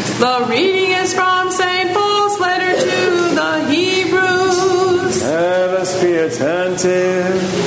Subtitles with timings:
[0.00, 1.92] The reading is from St.
[1.92, 5.22] Paul's letter to the Hebrews.
[5.22, 7.59] Let us be attentive.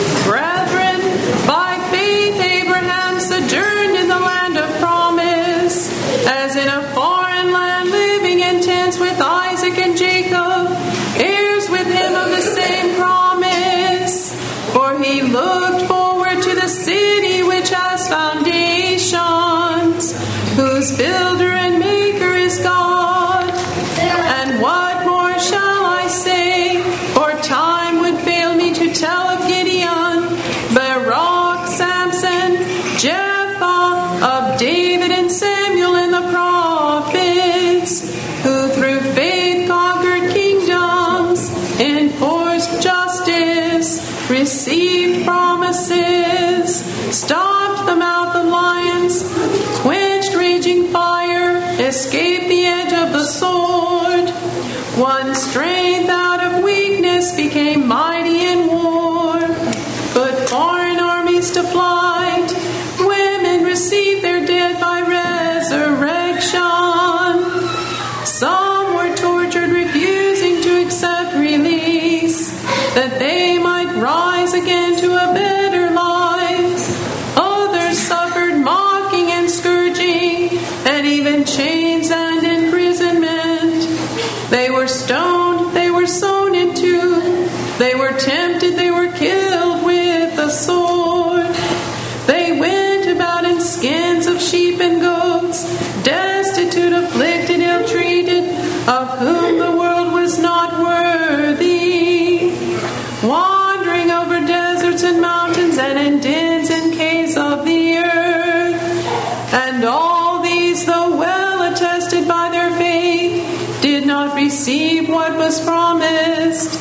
[115.43, 116.71] Was promised.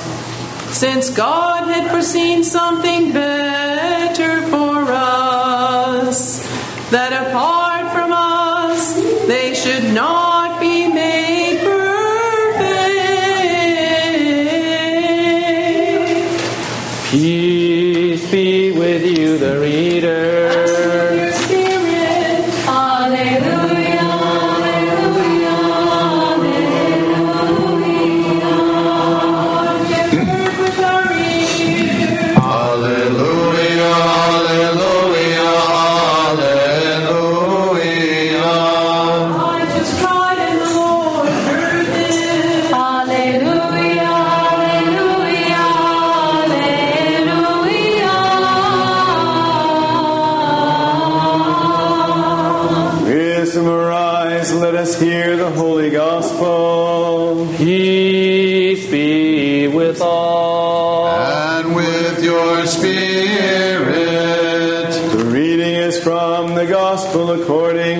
[0.73, 6.39] Since God had foreseen something better for us,
[6.91, 8.95] that apart from us
[9.27, 10.32] they should not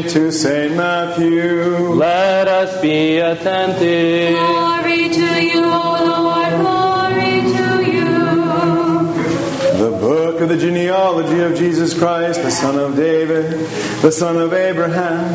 [0.02, 0.74] to St.
[0.74, 1.94] Matthew.
[1.94, 4.36] Let us be attentive.
[4.36, 4.81] Glory
[11.62, 13.52] Jesus Christ, the son of David,
[14.02, 15.32] the son of Abraham.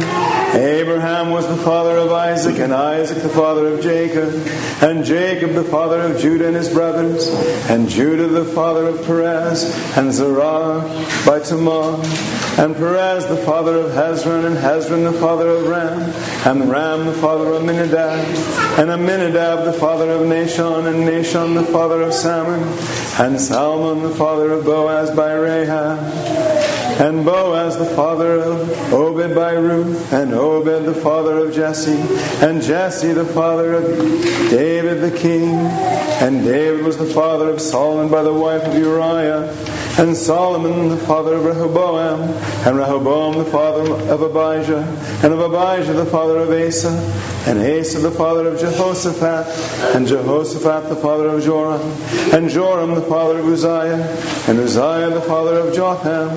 [0.54, 4.34] Abraham was the father of Isaac, and Isaac the father of Jacob,
[4.82, 7.30] and Jacob the father of Judah and his brothers,
[7.70, 9.64] and Judah the father of Perez,
[9.98, 10.82] and Zerah
[11.26, 12.02] by Tamar,
[12.58, 16.12] and Perez the father of Hezron, and Hezron the father of Ram,
[16.46, 18.20] and Ram the father of Amminadab,
[18.78, 22.62] and Amminadab the father of Nahshon, and Nahshon the father of Salmon,
[23.18, 26.17] and Salmon the father of Boaz by Rahab,
[27.00, 32.02] and Boaz the father of Obed by Ruth, and Obed the father of Jesse,
[32.46, 33.84] and Jesse the father of
[34.50, 35.54] David the king,
[36.22, 39.54] and David was the father of Solomon by the wife of Uriah,
[39.98, 42.22] and Solomon the father of Rehoboam,
[42.68, 44.84] and Rehoboam the father of Abijah,
[45.24, 46.92] and of Abijah the father of Asa,
[47.48, 49.48] and Asa the father of Jehoshaphat,
[49.96, 51.82] and Jehoshaphat the father of Joram,
[52.32, 54.06] and Joram the father of Uzziah,
[54.48, 56.30] and Uzziah the father of Jotham,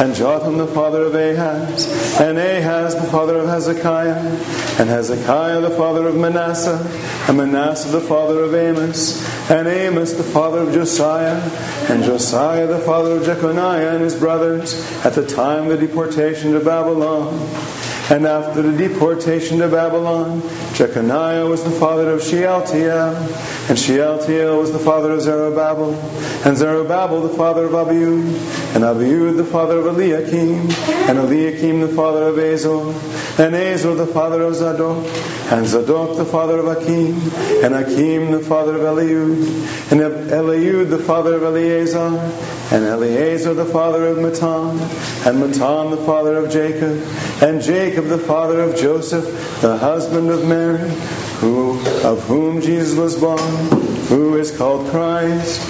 [0.00, 4.16] and Jotham the father of Ahaz, and Ahaz the father of Hezekiah,
[4.80, 6.80] and Hezekiah the father of Manasseh,
[7.28, 11.38] and Manasseh the father of Amos, and Amos the father of Josiah,
[11.90, 14.74] and Josiah the father of Jeconiah and his brothers
[15.04, 17.34] at the time of the deportation to Babylon.
[18.10, 20.42] And after the deportation to Babylon,
[20.74, 23.16] Jeconiah was the father of Shealtiel,
[23.70, 25.94] and Shealtiel was the father of Zerubbabel,
[26.44, 28.26] and Zerubbabel the father of Abiud,
[28.74, 30.68] and Abiud the father of Eliakim,
[31.08, 32.92] and Eliakim the father of Azor,
[33.42, 35.06] and Azor the father of Zadok,
[35.50, 37.18] and Zadok the father of Achim,
[37.64, 42.18] and Achim the father of Eliud, and Eliud the father of Eleazar,
[42.70, 44.72] and Eleazar the father of Matthan,
[45.26, 47.00] and Matthan the father of Jacob,
[47.40, 49.24] and Jacob the father of Joseph,
[49.60, 50.88] the husband of Mary,
[51.38, 53.38] who of whom Jesus was born,
[54.08, 55.60] who is called Christ.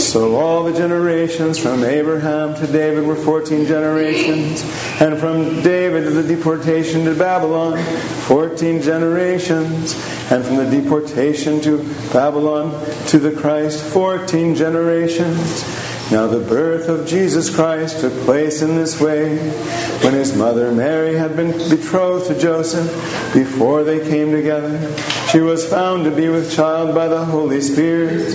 [0.00, 4.62] So all the generations from Abraham to David were 14 generations,
[5.00, 7.78] and from David to the deportation to Babylon,
[8.22, 9.94] 14 generations,
[10.30, 11.78] and from the deportation to
[12.12, 12.72] Babylon
[13.08, 15.64] to the Christ, 14 generations.
[16.10, 19.38] Now the birth of Jesus Christ took place in this way
[20.02, 22.88] when his mother Mary had been betrothed to Joseph
[23.32, 24.92] before they came together.
[25.30, 28.34] She was found to be with child by the Holy Spirit.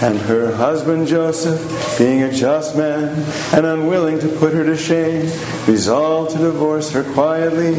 [0.00, 3.22] And her husband Joseph, being a just man
[3.52, 5.30] and unwilling to put her to shame,
[5.66, 7.74] resolved to divorce her quietly.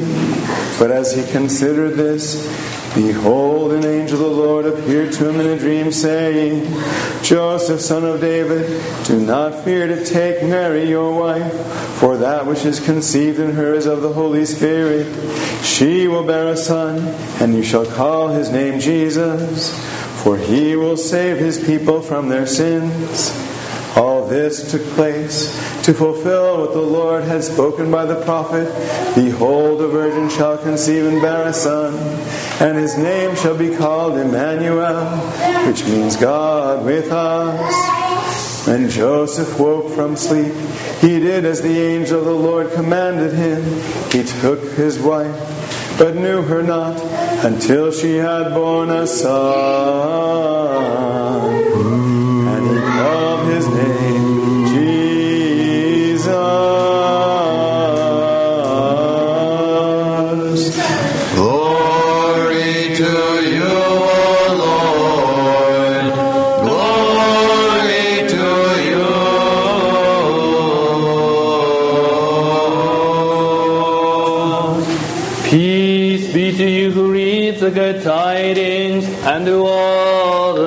[0.78, 2.46] But as he considered this,
[2.96, 6.66] behold, an angel of the Lord appeared to him in a dream, saying,
[7.22, 11.54] Joseph, son of David, do not fear to take Mary your wife,
[12.00, 15.06] for that which is conceived in her is of the Holy Spirit.
[15.64, 17.00] She will bear a son,
[17.40, 19.96] and you shall call his name Jesus
[20.26, 23.30] for he will save his people from their sins.
[23.96, 25.50] All this took place
[25.84, 28.66] to fulfill what the Lord had spoken by the prophet
[29.16, 31.94] Behold, a virgin shall conceive and bear a son,
[32.60, 35.06] and his name shall be called Emmanuel,
[35.66, 38.68] which means God with us.
[38.68, 40.54] When Joseph woke from sleep,
[41.00, 43.64] he did as the angel of the Lord commanded him.
[44.12, 45.56] He took his wife
[45.98, 47.02] but knew her not
[47.46, 50.26] until she had borne a son.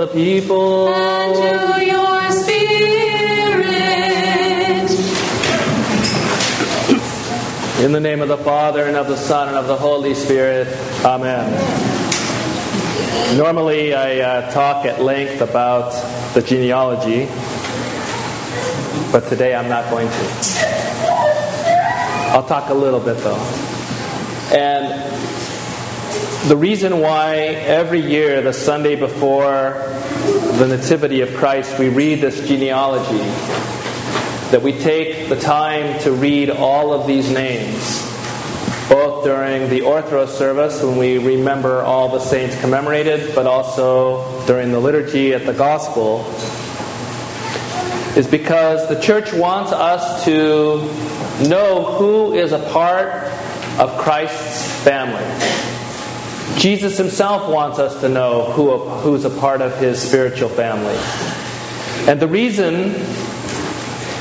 [0.09, 0.89] The people.
[0.89, 1.35] And
[1.79, 2.59] to your spirit.
[7.85, 10.69] In the name of the Father, and of the Son, and of the Holy Spirit.
[11.05, 11.49] Amen.
[13.37, 15.93] Normally, I uh, talk at length about
[16.35, 17.27] the genealogy,
[19.13, 20.15] but today I'm not going to.
[22.31, 23.37] I'll talk a little bit though.
[24.53, 25.09] And
[26.49, 29.98] the reason why every year, the Sunday before
[30.59, 33.19] the Nativity of Christ, we read this genealogy,
[34.51, 38.03] that we take the time to read all of these names,
[38.89, 44.73] both during the Orthros service when we remember all the saints commemorated, but also during
[44.73, 46.25] the liturgy at the Gospel,
[48.17, 50.79] is because the church wants us to
[51.49, 53.13] know who is a part
[53.79, 55.23] of Christ's family.
[56.59, 60.97] Jesus himself wants us to know who, who's a part of his spiritual family.
[62.11, 62.97] And the reason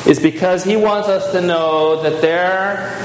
[0.06, 2.95] is because he wants us to know that there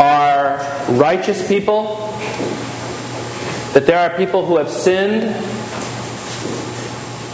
[0.00, 0.58] are
[0.96, 2.08] righteous people,
[3.74, 5.22] that there are people who have sinned,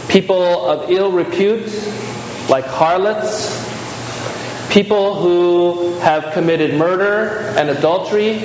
[0.07, 1.73] people of ill repute,
[2.49, 3.65] like harlots,
[4.69, 8.43] people who have committed murder and adultery,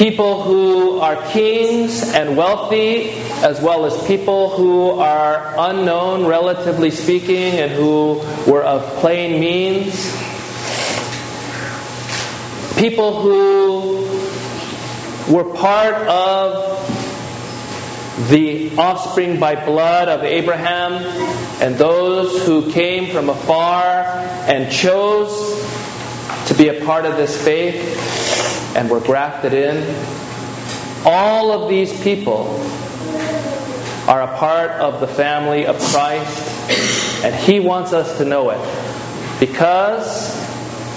[0.00, 3.10] people who are kings and wealthy,
[3.44, 8.14] as well as people who are unknown, relatively speaking, and who
[8.50, 10.10] were of plain means,
[12.78, 14.06] people who
[15.30, 16.78] were part of
[18.30, 20.94] the offspring by blood of Abraham,
[21.60, 24.04] and those who came from afar
[24.48, 25.62] and chose
[26.46, 28.39] to be a part of this faith
[28.76, 29.94] and we were grafted in.
[31.04, 32.60] All of these people
[34.06, 38.60] are a part of the family of Christ, and He wants us to know it.
[39.38, 40.36] Because,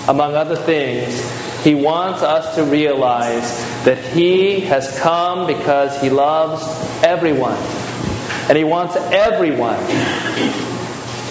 [0.08, 1.22] among other things,
[1.64, 6.64] He wants us to realize that He has come because He loves
[7.04, 7.58] everyone.
[8.50, 9.80] And He wants everyone,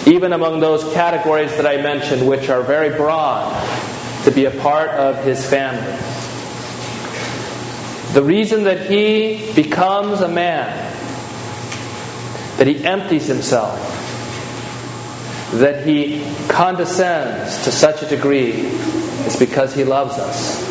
[0.07, 3.51] even among those categories that I mentioned, which are very broad,
[4.23, 6.12] to be a part of His family.
[8.13, 10.69] The reason that he becomes a man,
[12.57, 13.79] that he empties himself,
[15.53, 18.51] that he condescends to such a degree,
[19.25, 20.63] is because he loves us.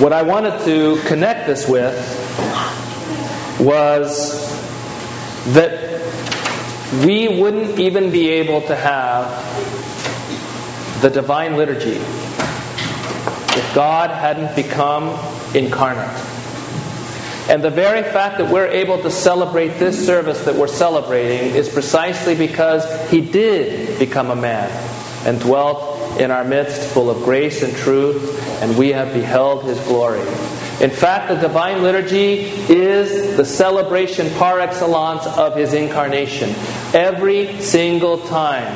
[0.00, 1.94] What I wanted to connect this with
[3.60, 4.48] was
[5.52, 6.00] that
[7.04, 9.28] we wouldn't even be able to have
[11.02, 12.00] the divine liturgy
[13.74, 15.08] God hadn't become
[15.54, 16.16] incarnate.
[17.48, 21.68] And the very fact that we're able to celebrate this service that we're celebrating is
[21.68, 24.70] precisely because He did become a man
[25.26, 29.80] and dwelt in our midst full of grace and truth, and we have beheld His
[29.80, 30.20] glory.
[30.80, 36.54] In fact, the Divine Liturgy is the celebration par excellence of His incarnation.
[36.92, 38.72] Every single time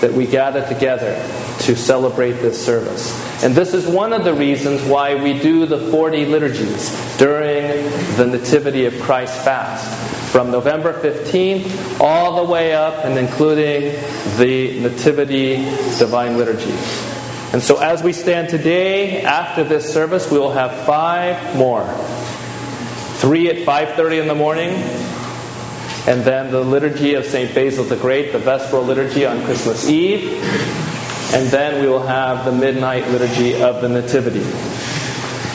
[0.00, 1.14] that we gather together
[1.60, 3.31] to celebrate this service.
[3.42, 8.24] And this is one of the reasons why we do the 40 liturgies during the
[8.24, 10.30] Nativity of Christ fast.
[10.30, 14.00] From November 15th all the way up and including
[14.38, 15.56] the Nativity
[15.98, 16.70] Divine Liturgy.
[17.52, 21.84] And so as we stand today, after this service, we will have five more.
[23.18, 24.70] Three at 5.30 in the morning,
[26.06, 27.52] and then the liturgy of St.
[27.54, 30.40] Basil the Great, the Vesperal liturgy on Christmas Eve,
[31.32, 34.44] and then we will have the midnight liturgy of the Nativity.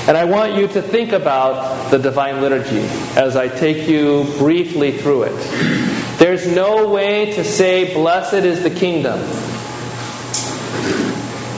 [0.08, 2.80] And I want you to think about the Divine Liturgy
[3.16, 6.18] as I take you briefly through it.
[6.18, 9.20] There's no way to say, Blessed is the kingdom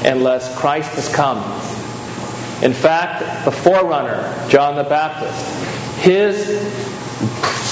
[0.03, 1.37] unless Christ has come.
[2.63, 5.45] In fact, the forerunner, John the Baptist,
[5.99, 6.88] his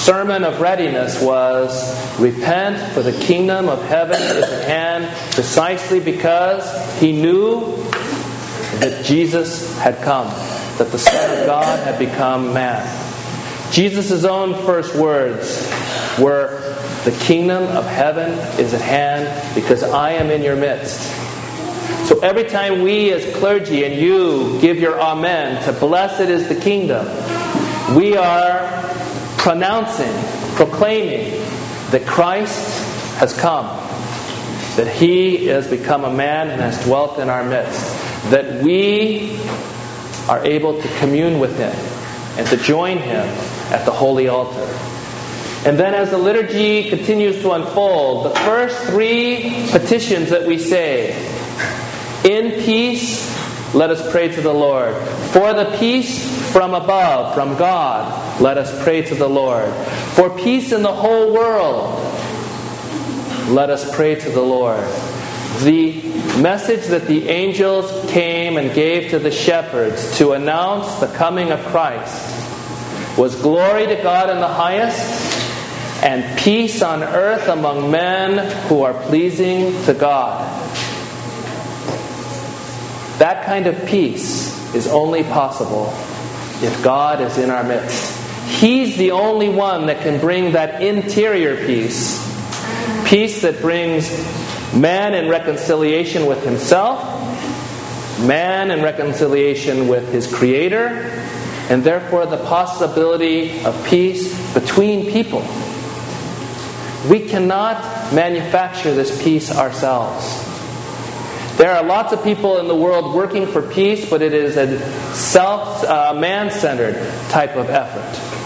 [0.08, 6.64] sermon of readiness was repent for the kingdom of heaven is at hand precisely because
[6.98, 7.76] he knew
[8.80, 10.28] that Jesus had come,
[10.78, 12.88] that the Son of God had become man.
[13.74, 15.70] Jesus' own first words
[16.18, 16.58] were,
[17.04, 21.02] The kingdom of heaven is at hand because I am in your midst.
[22.08, 26.56] So every time we as clergy and you give your amen to blessed is the
[26.56, 27.06] kingdom,
[27.94, 28.77] we are
[29.48, 30.14] pronouncing,
[30.58, 31.32] proclaiming
[31.92, 32.84] that Christ
[33.16, 33.66] has come,
[34.76, 37.80] that he has become a man and has dwelt in our midst,
[38.30, 39.40] that we
[40.28, 41.72] are able to commune with him
[42.38, 43.26] and to join him
[43.72, 44.68] at the holy altar.
[45.66, 51.16] And then, as the liturgy continues to unfold, the first three petitions that we say
[52.26, 53.34] in peace,
[53.74, 54.94] let us pray to the Lord.
[55.32, 59.72] For the peace from above, from God, let us pray to the Lord.
[60.16, 62.00] For peace in the whole world,
[63.48, 64.84] let us pray to the Lord.
[65.60, 66.02] The
[66.42, 71.64] message that the angels came and gave to the shepherds to announce the coming of
[71.66, 78.82] Christ was glory to God in the highest and peace on earth among men who
[78.82, 80.42] are pleasing to God.
[83.20, 85.94] That kind of peace is only possible
[86.64, 88.18] if God is in our midst.
[88.48, 92.18] He's the only one that can bring that interior peace,
[93.06, 94.10] peace that brings
[94.74, 97.04] man in reconciliation with himself,
[98.22, 100.88] man in reconciliation with his Creator,
[101.70, 105.42] and therefore the possibility of peace between people.
[107.10, 110.47] We cannot manufacture this peace ourselves.
[111.58, 114.80] There are lots of people in the world working for peace, but it is a
[115.16, 116.96] self, uh, man centered
[117.30, 118.38] type of effort.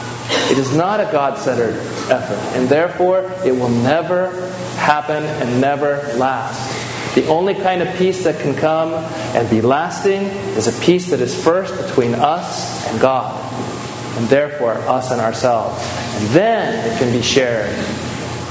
[0.50, 1.76] It is not a God centered
[2.10, 4.32] effort, and therefore it will never
[4.78, 7.16] happen and never last.
[7.16, 8.94] The only kind of peace that can come
[9.36, 10.22] and be lasting
[10.56, 13.36] is a peace that is first between us and God,
[14.18, 15.84] and therefore us and ourselves.
[16.16, 17.76] And then it can be shared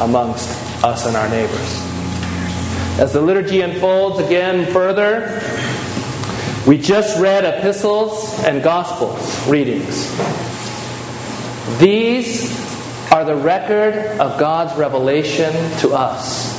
[0.00, 0.50] amongst
[0.85, 1.90] us and our neighbors.
[2.99, 5.41] As the liturgy unfolds again further,
[6.67, 10.11] we just read epistles and gospels readings.
[11.79, 12.51] These
[13.11, 16.59] are the record of God's revelation to us.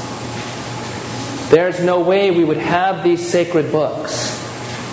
[1.49, 4.37] There's no way we would have these sacred books.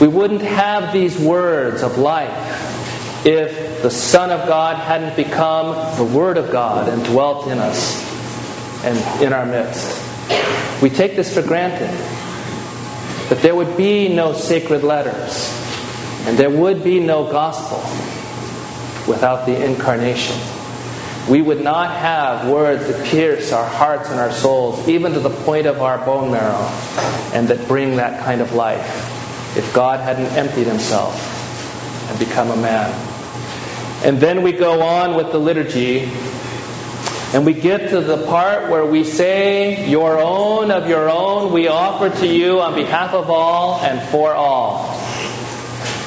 [0.00, 6.04] We wouldn't have these words of life if the Son of God hadn't become the
[6.04, 8.04] Word of God and dwelt in us
[8.84, 10.07] and in our midst.
[10.80, 11.90] We take this for granted
[13.28, 15.52] that there would be no sacred letters
[16.26, 17.78] and there would be no gospel
[19.06, 20.36] without the incarnation.
[21.28, 25.30] We would not have words that pierce our hearts and our souls, even to the
[25.30, 26.66] point of our bone marrow,
[27.34, 29.14] and that bring that kind of life.
[29.56, 31.16] if God hadn't emptied himself
[32.10, 32.92] and become a man.
[34.04, 36.10] And then we go on with the liturgy
[37.34, 41.68] and we get to the part where we say, Your own of your own we
[41.68, 44.86] offer to you on behalf of all and for all.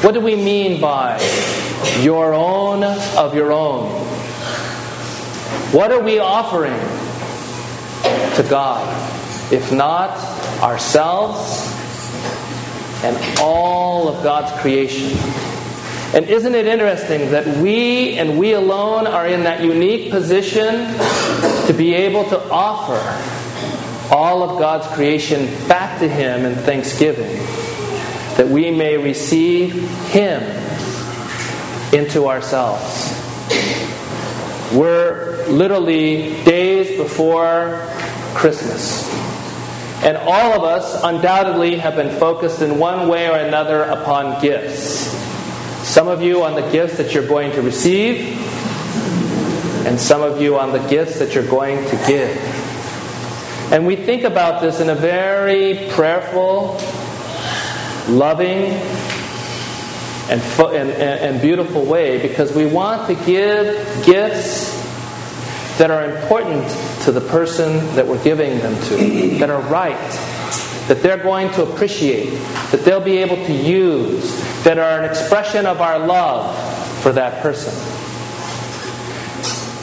[0.02, 1.20] What do we mean by
[2.02, 3.92] your own of your own?
[5.72, 6.80] What are we offering
[8.36, 8.82] to God?
[9.54, 10.18] If not
[10.60, 11.72] ourselves
[13.04, 15.12] and all of God's creation.
[16.14, 20.88] And isn't it interesting that we and we alone are in that unique position
[21.68, 23.00] to be able to offer
[24.14, 27.40] all of God's creation back to Him in thanksgiving?
[28.38, 29.74] that we may receive
[30.10, 30.42] Him
[31.94, 33.14] into ourselves.
[34.74, 37.88] We're literally days before
[38.34, 39.08] Christmas.
[40.04, 45.11] And all of us undoubtedly have been focused in one way or another upon gifts.
[45.92, 48.38] Some of you on the gifts that you're going to receive,
[49.86, 52.38] and some of you on the gifts that you're going to give.
[53.74, 56.80] And we think about this in a very prayerful,
[58.08, 58.72] loving,
[60.30, 64.72] and, and, and beautiful way because we want to give gifts
[65.78, 66.70] that are important
[67.02, 69.98] to the person that we're giving them to, that are right,
[70.92, 72.32] that they're going to appreciate,
[72.72, 74.30] that they'll be able to use,
[74.66, 76.54] that are an expression of our love
[77.02, 77.74] for that person.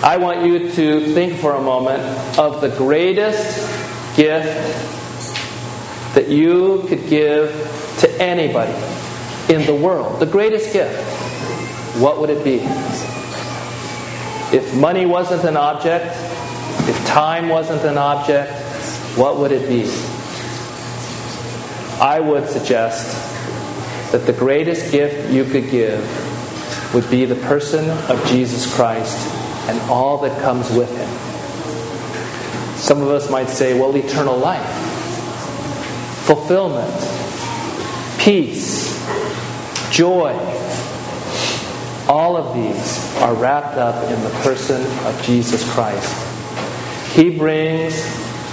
[0.05, 2.03] I want you to think for a moment
[2.39, 3.57] of the greatest
[4.19, 4.53] gift
[6.15, 7.53] that you could give
[8.01, 8.75] to anybody
[9.51, 11.03] in the world, the greatest gift,
[12.03, 12.57] what would it be?
[14.55, 16.15] If money wasn't an object,
[16.87, 18.53] if time wasn't an object,
[19.17, 19.91] what would it be?
[22.01, 23.13] I would suggest
[24.13, 26.01] that the greatest gift you could give
[26.95, 29.19] would be the person of Jesus Christ
[29.69, 32.79] and all that comes with him.
[32.79, 34.65] Some of us might say, well, eternal life,
[36.25, 36.89] fulfillment,
[38.19, 38.97] peace,
[39.91, 40.33] joy.
[42.09, 46.15] All of these are wrapped up in the person of Jesus Christ.
[47.15, 47.95] He brings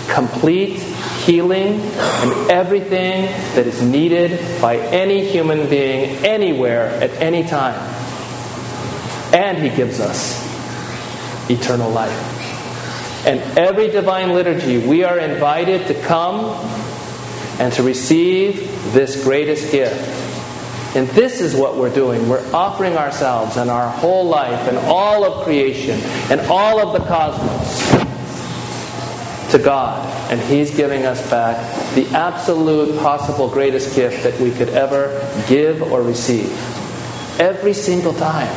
[0.10, 0.80] complete
[1.24, 7.80] healing and everything that is needed by any human being anywhere at any time.
[9.34, 10.44] And He gives us
[11.50, 12.36] eternal life.
[13.26, 16.46] And every divine liturgy, we are invited to come
[17.60, 20.26] and to receive this greatest gift.
[20.96, 22.30] And this is what we're doing.
[22.30, 27.06] We're offering ourselves and our whole life and all of creation and all of the
[27.06, 27.85] cosmos
[29.52, 30.06] to God.
[30.32, 31.56] And He's giving us back
[31.96, 35.10] the absolute possible greatest gift that we could ever
[35.48, 36.52] give or receive.
[37.40, 38.54] Every single time.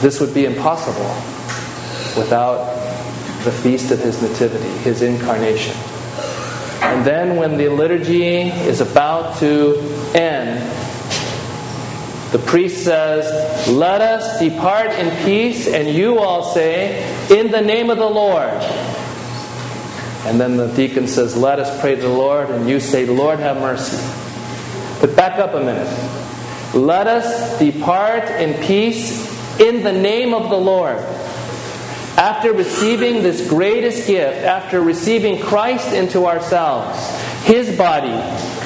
[0.00, 1.08] This would be impossible
[2.16, 2.72] without
[3.42, 5.74] the feast of his nativity, his incarnation.
[6.82, 9.76] And then when the liturgy is about to
[10.14, 10.87] end,
[12.30, 17.88] the priest says, Let us depart in peace, and you all say, In the name
[17.88, 18.52] of the Lord.
[20.26, 23.38] And then the deacon says, Let us pray to the Lord, and you say, Lord,
[23.38, 23.96] have mercy.
[25.00, 25.88] But back up a minute.
[26.74, 29.26] Let us depart in peace
[29.58, 30.98] in the name of the Lord.
[32.18, 36.98] After receiving this greatest gift, after receiving Christ into ourselves,
[37.44, 38.12] His body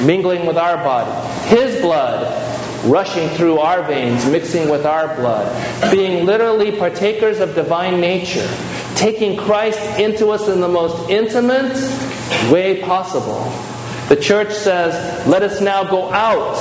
[0.04, 1.12] mingling with our body,
[1.46, 2.51] His blood
[2.84, 8.48] rushing through our veins, mixing with our blood, being literally partakers of divine nature,
[8.94, 11.74] taking Christ into us in the most intimate
[12.50, 13.52] way possible.
[14.08, 16.58] The church says, Let us now go out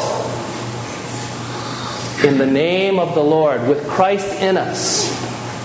[2.23, 5.09] in the name of the Lord with Christ in us,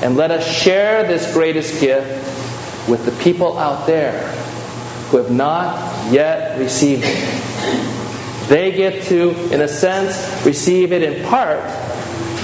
[0.02, 2.08] and let us share this greatest gift
[2.88, 4.26] with the people out there
[5.10, 7.95] who have not yet received it.
[8.48, 11.68] They get to, in a sense, receive it in part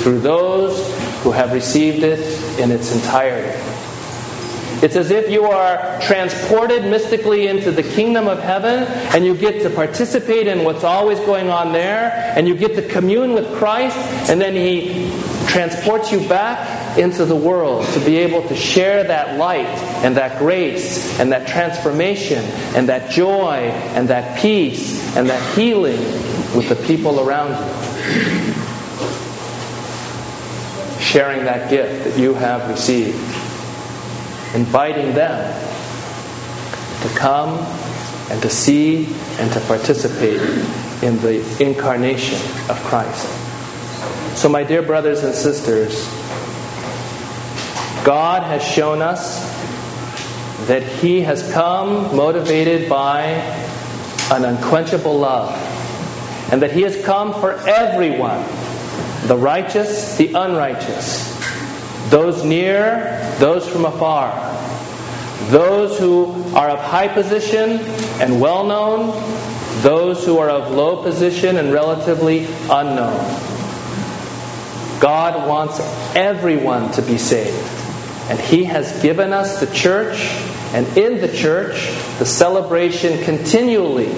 [0.02, 0.76] through those
[1.22, 2.18] who have received it
[2.58, 3.71] in its entirety.
[4.82, 8.82] It's as if you are transported mystically into the kingdom of heaven
[9.14, 12.88] and you get to participate in what's always going on there and you get to
[12.88, 13.96] commune with Christ
[14.28, 15.08] and then He
[15.46, 20.40] transports you back into the world to be able to share that light and that
[20.40, 22.42] grace and that transformation
[22.74, 26.00] and that joy and that peace and that healing
[26.56, 28.54] with the people around you.
[31.00, 33.41] Sharing that gift that you have received
[34.54, 35.52] inviting them
[37.02, 37.58] to come
[38.30, 39.06] and to see
[39.38, 40.40] and to participate
[41.02, 42.38] in the incarnation
[42.70, 43.26] of Christ.
[44.38, 46.06] So, my dear brothers and sisters,
[48.04, 49.40] God has shown us
[50.66, 53.24] that He has come motivated by
[54.30, 55.50] an unquenchable love,
[56.52, 58.44] and that He has come for everyone
[59.26, 61.31] the righteous, the unrighteous,
[62.12, 64.30] those near, those from afar,
[65.50, 67.80] those who are of high position
[68.20, 69.10] and well known,
[69.82, 73.18] those who are of low position and relatively unknown.
[75.00, 75.80] God wants
[76.14, 77.56] everyone to be saved.
[78.28, 80.18] And He has given us the church,
[80.74, 84.10] and in the church, the celebration continually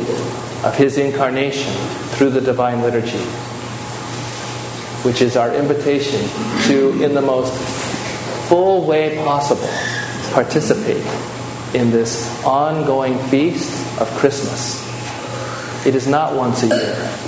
[0.64, 1.72] of His incarnation
[2.16, 3.24] through the divine liturgy,
[5.05, 6.21] which is our invitation
[6.67, 7.53] to, in the most
[8.49, 9.69] full way possible,
[10.33, 11.05] participate
[11.75, 14.83] in this ongoing feast of Christmas.
[15.87, 17.19] It is not once a year,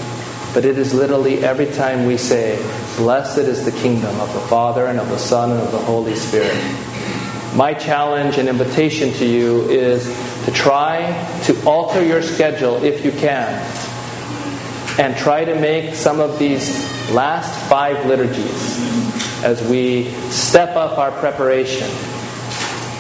[0.55, 2.57] but it is literally every time we say,
[2.97, 6.15] Blessed is the kingdom of the Father and of the Son and of the Holy
[6.15, 6.57] Spirit.
[7.55, 10.07] My challenge and invitation to you is
[10.47, 11.13] to try
[11.45, 13.53] to alter your schedule if you can
[14.99, 18.79] and try to make some of these last five liturgies
[19.43, 21.89] as we step up our preparation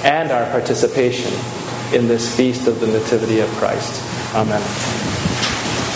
[0.04, 1.32] and our participation
[1.92, 4.02] in this feast of the Nativity of Christ.
[4.34, 5.15] Amen.